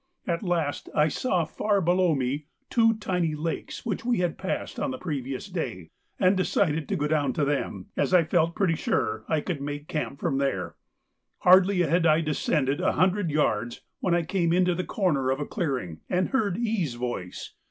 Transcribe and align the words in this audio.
At 0.25 0.41
last 0.41 0.89
I 0.95 1.09
saw 1.09 1.45
far 1.45 1.79
below 1.79 2.15
me 2.15 2.47
two 2.71 2.95
tiny 2.97 3.35
lakes 3.35 3.85
which 3.85 4.03
we 4.03 4.17
had 4.17 4.35
passed 4.35 4.79
on 4.79 4.89
the 4.89 4.97
previous 4.97 5.45
day, 5.45 5.91
and 6.19 6.35
decided 6.35 6.89
to 6.89 6.95
go 6.95 7.07
down 7.07 7.33
to 7.33 7.45
them, 7.45 7.85
as 7.95 8.11
I 8.11 8.23
felt 8.23 8.55
pretty 8.55 8.73
sure 8.73 9.23
I 9.27 9.41
could 9.41 9.61
make 9.61 9.87
camp 9.87 10.19
from 10.19 10.39
there. 10.39 10.73
Hardly 11.41 11.81
had 11.81 12.07
I 12.07 12.21
descended 12.21 12.81
a 12.81 12.93
hundred 12.93 13.29
yards, 13.29 13.81
when 13.99 14.15
I 14.15 14.23
came 14.23 14.51
into 14.51 14.73
the 14.73 14.83
corner 14.83 15.29
of 15.29 15.39
a 15.39 15.45
clearing, 15.45 15.99
and 16.09 16.29
heard 16.29 16.57
E.'s 16.57 16.95
voice. 16.95 17.53